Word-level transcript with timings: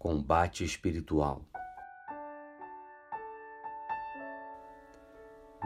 Combate 0.00 0.62
espiritual. 0.62 1.44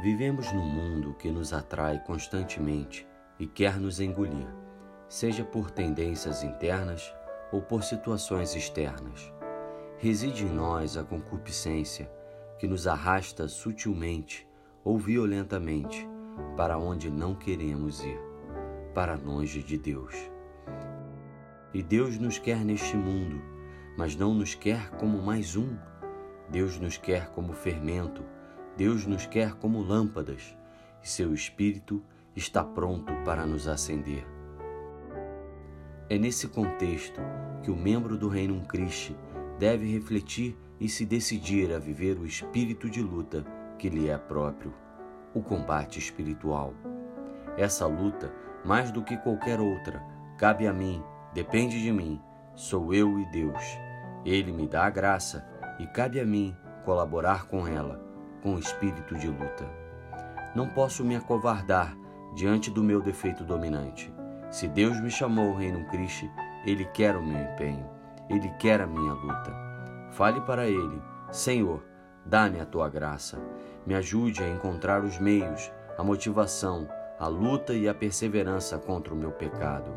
Vivemos 0.02 0.50
num 0.54 0.64
mundo 0.64 1.12
que 1.18 1.30
nos 1.30 1.52
atrai 1.52 2.02
constantemente 2.06 3.06
e 3.38 3.46
quer 3.46 3.78
nos 3.78 4.00
engolir, 4.00 4.48
seja 5.06 5.44
por 5.44 5.70
tendências 5.70 6.42
internas 6.42 7.14
ou 7.52 7.60
por 7.60 7.84
situações 7.84 8.56
externas. 8.56 9.30
Reside 9.98 10.46
em 10.46 10.50
nós 10.50 10.96
a 10.96 11.04
concupiscência 11.04 12.10
que 12.58 12.66
nos 12.66 12.86
arrasta 12.86 13.46
sutilmente 13.48 14.48
ou 14.82 14.98
violentamente 14.98 16.08
para 16.56 16.78
onde 16.78 17.10
não 17.10 17.34
queremos 17.34 18.02
ir, 18.02 18.18
para 18.94 19.14
longe 19.14 19.62
de 19.62 19.76
Deus. 19.76 20.14
E 21.74 21.82
Deus 21.82 22.16
nos 22.16 22.38
quer 22.38 22.64
neste 22.64 22.96
mundo 22.96 23.52
mas 23.96 24.16
não 24.16 24.34
nos 24.34 24.54
quer 24.54 24.90
como 24.92 25.22
mais 25.22 25.56
um. 25.56 25.76
Deus 26.48 26.78
nos 26.78 26.96
quer 26.96 27.28
como 27.30 27.52
fermento, 27.52 28.22
Deus 28.76 29.06
nos 29.06 29.26
quer 29.26 29.54
como 29.54 29.82
lâmpadas, 29.82 30.56
e 31.02 31.08
seu 31.08 31.32
Espírito 31.32 32.02
está 32.34 32.64
pronto 32.64 33.12
para 33.24 33.46
nos 33.46 33.68
acender. 33.68 34.26
É 36.08 36.18
nesse 36.18 36.48
contexto 36.48 37.20
que 37.62 37.70
o 37.70 37.76
membro 37.76 38.18
do 38.18 38.28
Reino 38.28 38.60
Cristo 38.66 39.14
deve 39.58 39.90
refletir 39.92 40.56
e 40.80 40.88
se 40.88 41.06
decidir 41.06 41.72
a 41.72 41.78
viver 41.78 42.18
o 42.18 42.26
espírito 42.26 42.90
de 42.90 43.00
luta 43.00 43.44
que 43.78 43.88
lhe 43.88 44.08
é 44.08 44.18
próprio, 44.18 44.74
o 45.32 45.40
combate 45.40 45.98
espiritual. 45.98 46.74
Essa 47.56 47.86
luta, 47.86 48.32
mais 48.64 48.90
do 48.90 49.02
que 49.02 49.16
qualquer 49.16 49.60
outra, 49.60 50.02
cabe 50.36 50.66
a 50.66 50.72
mim, 50.72 51.02
depende 51.32 51.80
de 51.80 51.92
mim 51.92 52.20
Sou 52.54 52.92
eu 52.92 53.18
e 53.18 53.24
Deus. 53.26 53.62
Ele 54.24 54.52
me 54.52 54.68
dá 54.68 54.84
a 54.84 54.90
graça 54.90 55.44
e 55.78 55.86
cabe 55.86 56.20
a 56.20 56.26
mim 56.26 56.54
colaborar 56.84 57.46
com 57.46 57.66
ela, 57.66 58.00
com 58.42 58.54
o 58.54 58.58
espírito 58.58 59.16
de 59.16 59.26
luta. 59.26 59.66
Não 60.54 60.68
posso 60.68 61.02
me 61.02 61.16
acovardar 61.16 61.96
diante 62.34 62.70
do 62.70 62.82
meu 62.82 63.00
defeito 63.00 63.42
dominante. 63.42 64.12
Se 64.50 64.68
Deus 64.68 65.00
me 65.00 65.10
chamou 65.10 65.50
ao 65.50 65.56
Reino 65.56 65.86
Cristo, 65.88 66.28
Ele 66.66 66.84
quer 66.84 67.16
o 67.16 67.22
meu 67.22 67.40
empenho, 67.40 67.88
Ele 68.28 68.50
quer 68.58 68.82
a 68.82 68.86
minha 68.86 69.14
luta. 69.14 69.50
Fale 70.10 70.42
para 70.42 70.68
Ele: 70.68 71.00
Senhor, 71.30 71.82
dá-me 72.26 72.60
a 72.60 72.66
tua 72.66 72.88
graça. 72.88 73.38
Me 73.86 73.94
ajude 73.94 74.42
a 74.42 74.48
encontrar 74.48 75.02
os 75.02 75.18
meios, 75.18 75.72
a 75.96 76.04
motivação, 76.04 76.86
a 77.18 77.26
luta 77.26 77.72
e 77.72 77.88
a 77.88 77.94
perseverança 77.94 78.78
contra 78.78 79.14
o 79.14 79.16
meu 79.16 79.32
pecado. 79.32 79.90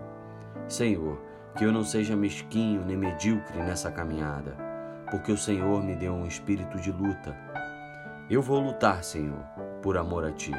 Senhor, 0.67 1.19
que 1.55 1.63
eu 1.63 1.71
não 1.71 1.83
seja 1.83 2.15
mesquinho 2.15 2.83
nem 2.85 2.97
medíocre 2.97 3.57
nessa 3.59 3.89
caminhada, 3.89 4.55
porque 5.09 5.31
o 5.31 5.37
Senhor 5.37 5.81
me 5.81 5.95
deu 5.95 6.13
um 6.13 6.25
espírito 6.25 6.77
de 6.79 6.91
luta. 6.91 7.35
Eu 8.29 8.41
vou 8.41 8.59
lutar, 8.59 9.03
Senhor, 9.03 9.39
por 9.81 9.97
amor 9.97 10.25
a 10.25 10.31
Ti, 10.31 10.51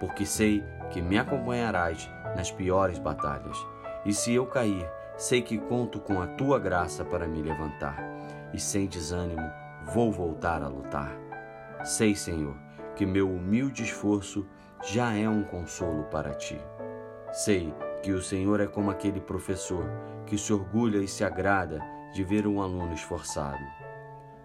porque 0.00 0.26
sei 0.26 0.64
que 0.90 1.00
me 1.00 1.18
acompanharás 1.18 2.10
nas 2.36 2.50
piores 2.50 2.98
batalhas. 2.98 3.56
E 4.04 4.12
se 4.12 4.34
eu 4.34 4.46
cair, 4.46 4.84
sei 5.16 5.42
que 5.42 5.58
conto 5.58 6.00
com 6.00 6.20
a 6.20 6.26
Tua 6.26 6.58
graça 6.58 7.04
para 7.04 7.28
me 7.28 7.40
levantar, 7.40 8.02
e 8.52 8.58
sem 8.58 8.86
desânimo 8.86 9.48
vou 9.94 10.10
voltar 10.10 10.62
a 10.62 10.68
lutar. 10.68 11.12
Sei, 11.84 12.14
Senhor, 12.16 12.56
que 12.96 13.06
meu 13.06 13.30
humilde 13.30 13.82
esforço 13.82 14.46
já 14.82 15.14
é 15.14 15.28
um 15.28 15.44
consolo 15.44 16.04
para 16.04 16.34
Ti. 16.34 16.60
Sei 17.32 17.72
que 18.02 18.12
o 18.12 18.20
Senhor 18.20 18.60
é 18.60 18.66
como 18.66 18.90
aquele 18.90 19.20
professor 19.20 19.84
que 20.26 20.36
se 20.36 20.52
orgulha 20.52 20.98
e 20.98 21.08
se 21.08 21.24
agrada 21.24 21.80
de 22.12 22.24
ver 22.24 22.46
um 22.46 22.60
aluno 22.60 22.92
esforçado. 22.92 23.64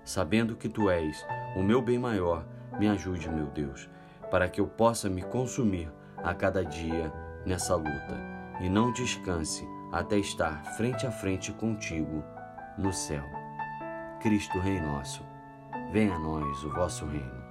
Sabendo 0.03 0.55
que 0.55 0.69
tu 0.69 0.89
és 0.89 1.25
o 1.55 1.63
meu 1.63 1.81
bem 1.81 1.97
maior, 1.97 2.45
me 2.79 2.87
ajude, 2.87 3.29
meu 3.29 3.47
Deus, 3.47 3.89
para 4.29 4.47
que 4.47 4.61
eu 4.61 4.67
possa 4.67 5.09
me 5.09 5.23
consumir 5.23 5.91
a 6.17 6.33
cada 6.33 6.63
dia 6.63 7.11
nessa 7.45 7.75
luta 7.75 8.17
e 8.61 8.69
não 8.69 8.91
descanse 8.91 9.67
até 9.91 10.17
estar 10.17 10.63
frente 10.75 11.07
a 11.07 11.11
frente 11.11 11.51
contigo 11.53 12.23
no 12.77 12.93
céu. 12.93 13.23
Cristo 14.21 14.59
Rei 14.59 14.79
nosso, 14.79 15.23
venha 15.91 16.15
a 16.15 16.19
nós 16.19 16.63
o 16.63 16.69
vosso 16.69 17.05
reino. 17.05 17.46